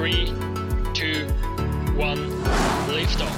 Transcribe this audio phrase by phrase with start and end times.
[0.00, 0.12] 3,
[0.94, 1.26] 2,
[2.02, 2.20] 1,
[2.94, 3.28] Liftoff.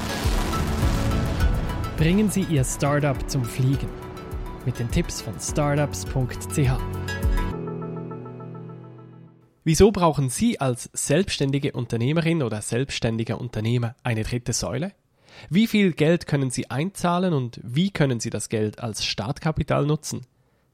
[1.96, 3.88] Bringen Sie Ihr Startup zum Fliegen
[4.64, 6.70] mit den Tipps von startups.ch.
[9.64, 14.92] Wieso brauchen Sie als selbstständige Unternehmerin oder selbstständiger Unternehmer eine dritte Säule?
[15.50, 20.28] Wie viel Geld können Sie einzahlen und wie können Sie das Geld als Startkapital nutzen?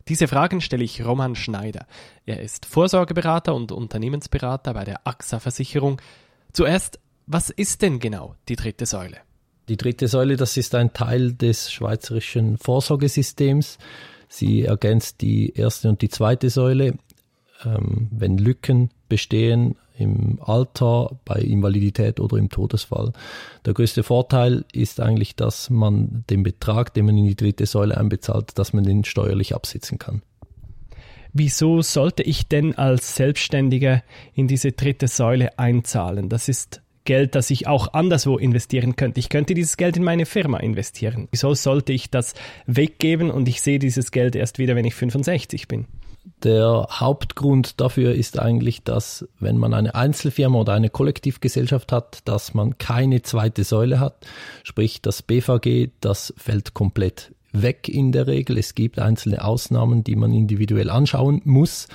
[0.08, 1.86] Diese Fragen stelle ich Roman Schneider.
[2.24, 6.00] Er ist Vorsorgeberater und Unternehmensberater bei der AXA Versicherung.
[6.52, 9.18] Zuerst, was ist denn genau die dritte Säule?
[9.68, 13.76] Die dritte Säule, das ist ein Teil des schweizerischen Vorsorgesystems.
[14.28, 16.94] Sie ergänzt die erste und die zweite Säule.
[17.64, 23.12] Ähm, wenn Lücken bestehen im Alter, bei Invalidität oder im Todesfall.
[23.64, 27.96] Der größte Vorteil ist eigentlich, dass man den Betrag, den man in die dritte Säule
[27.96, 30.22] einbezahlt, dass man den steuerlich absitzen kann.
[31.32, 34.02] Wieso sollte ich denn als Selbstständiger
[34.34, 36.28] in diese dritte Säule einzahlen?
[36.28, 39.18] Das ist Geld, das ich auch anderswo investieren könnte.
[39.20, 41.28] Ich könnte dieses Geld in meine Firma investieren.
[41.30, 42.34] Wieso sollte ich das
[42.66, 45.86] weggeben und ich sehe dieses Geld erst wieder, wenn ich 65 bin?
[46.42, 52.54] Der Hauptgrund dafür ist eigentlich, dass wenn man eine Einzelfirma oder eine Kollektivgesellschaft hat, dass
[52.54, 54.26] man keine zweite Säule hat.
[54.62, 58.58] Sprich, das BVG, das fällt komplett weg in der Regel.
[58.58, 61.88] Es gibt einzelne Ausnahmen, die man individuell anschauen muss.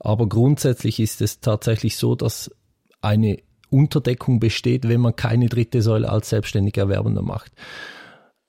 [0.00, 2.50] Aber grundsätzlich ist es tatsächlich so, dass
[3.00, 3.38] eine
[3.70, 7.52] Unterdeckung besteht, wenn man keine dritte Säule als selbstständiger Erwerbender macht.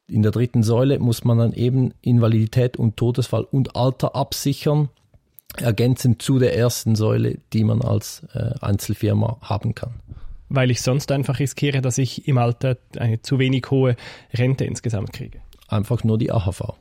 [0.08, 4.90] In der dritten Säule muss man dann eben Invalidität und Todesfall und Alter absichern,
[5.58, 9.96] ergänzend zu der ersten Säule, die man als äh, Einzelfirma haben kann.
[10.48, 13.96] Weil ich sonst einfach riskiere, dass ich im Alter eine zu wenig hohe
[14.34, 15.42] Rente insgesamt kriege.
[15.68, 16.74] Einfach nur die AHV.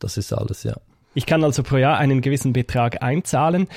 [0.00, 0.76] Das ist alles, ja.
[1.14, 3.68] Ich kann also pro Jahr einen gewissen Betrag einzahlen.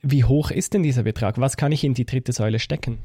[0.00, 1.38] Wie hoch ist denn dieser Betrag?
[1.40, 2.98] Was kann ich in die dritte Säule stecken?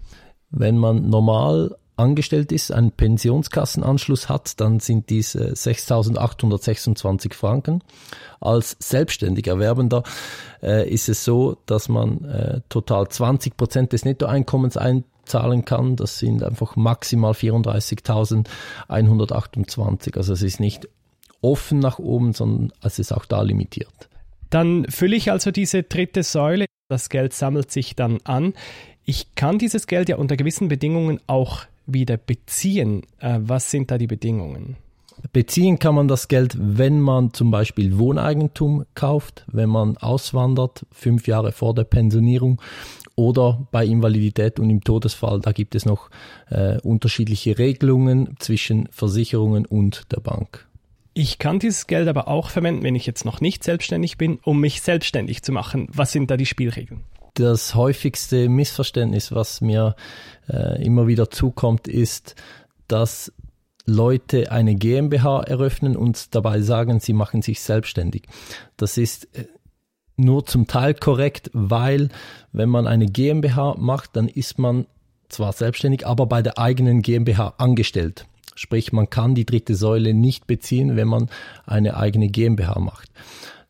[0.51, 7.81] Wenn man normal angestellt ist, einen Pensionskassenanschluss hat, dann sind dies 6.826 Franken.
[8.39, 10.03] Als selbstständiger Erwerbender
[10.61, 15.95] äh, ist es so, dass man äh, total 20 Prozent des Nettoeinkommens einzahlen kann.
[15.95, 20.17] Das sind einfach maximal 34.128.
[20.17, 20.89] Also es ist nicht
[21.41, 24.09] offen nach oben, sondern es ist auch da limitiert.
[24.49, 26.65] Dann fülle ich also diese dritte Säule.
[26.87, 28.53] Das Geld sammelt sich dann an.
[29.05, 33.03] Ich kann dieses Geld ja unter gewissen Bedingungen auch wieder beziehen.
[33.19, 34.77] Äh, was sind da die Bedingungen?
[35.31, 41.27] Beziehen kann man das Geld, wenn man zum Beispiel Wohneigentum kauft, wenn man auswandert, fünf
[41.27, 42.61] Jahre vor der Pensionierung
[43.15, 45.39] oder bei Invalidität und im Todesfall.
[45.39, 46.09] Da gibt es noch
[46.49, 50.67] äh, unterschiedliche Regelungen zwischen Versicherungen und der Bank.
[51.13, 54.59] Ich kann dieses Geld aber auch verwenden, wenn ich jetzt noch nicht selbstständig bin, um
[54.59, 55.87] mich selbstständig zu machen.
[55.93, 57.05] Was sind da die Spielregeln?
[57.35, 59.95] Das häufigste Missverständnis, was mir
[60.49, 62.35] äh, immer wieder zukommt, ist,
[62.87, 63.31] dass
[63.85, 68.23] Leute eine GmbH eröffnen und dabei sagen, sie machen sich selbstständig.
[68.77, 69.45] Das ist äh,
[70.15, 72.07] nur zum Teil korrekt, weil
[72.53, 74.85] wenn man eine GmbH macht, dann ist man
[75.27, 78.25] zwar selbstständig, aber bei der eigenen GmbH angestellt.
[78.55, 81.29] Sprich, man kann die dritte Säule nicht beziehen, wenn man
[81.65, 83.11] eine eigene GmbH macht.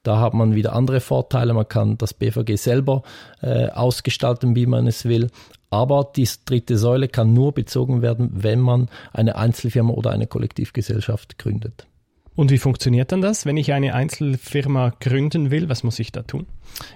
[0.06, 1.54] Da hat man wieder andere Vorteile.
[1.54, 3.02] Man kann das BVG selber
[3.42, 5.30] äh, ausgestalten, wie man es will.
[5.72, 11.40] Aber die dritte Säule kann nur bezogen werden, wenn man eine Einzelfirma oder eine Kollektivgesellschaft
[11.40, 11.88] gründet.
[12.36, 15.70] Und wie funktioniert dann das, wenn ich eine Einzelfirma gründen will?
[15.70, 16.46] Was muss ich da tun?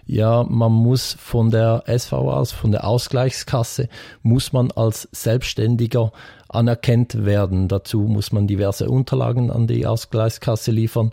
[0.05, 3.87] Ja, man muss von der SVA, also von der Ausgleichskasse,
[4.21, 6.11] muss man als Selbstständiger
[6.49, 7.69] anerkannt werden.
[7.69, 11.11] Dazu muss man diverse Unterlagen an die Ausgleichskasse liefern.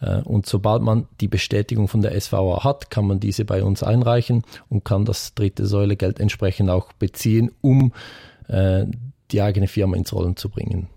[0.00, 3.82] Äh, und sobald man die Bestätigung von der SVA hat, kann man diese bei uns
[3.82, 7.92] einreichen und kann das dritte Säulegeld entsprechend auch beziehen, um
[8.48, 8.86] äh,
[9.30, 10.88] die eigene Firma ins Rollen zu bringen.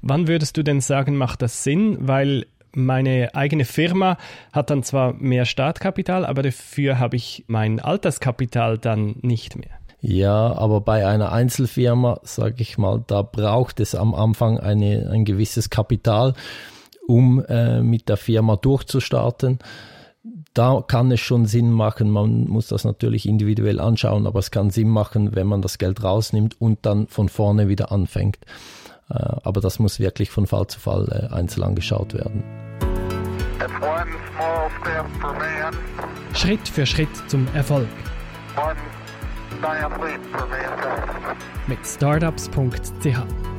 [0.00, 1.96] Wann würdest du denn sagen, macht das Sinn?
[2.00, 4.18] Weil meine eigene Firma
[4.52, 9.70] hat dann zwar mehr Startkapital, aber dafür habe ich mein Alterskapital dann nicht mehr.
[10.00, 15.24] Ja, aber bei einer Einzelfirma, sage ich mal, da braucht es am Anfang eine, ein
[15.24, 16.34] gewisses Kapital,
[17.06, 19.58] um äh, mit der Firma durchzustarten.
[20.54, 24.70] Da kann es schon Sinn machen, man muss das natürlich individuell anschauen, aber es kann
[24.70, 28.38] Sinn machen, wenn man das Geld rausnimmt und dann von vorne wieder anfängt.
[29.10, 32.42] Äh, aber das muss wirklich von Fall zu Fall äh, einzeln angeschaut werden.
[36.34, 37.88] Schritt für Schritt zum Erfolg.
[41.66, 43.53] Mit startups.ch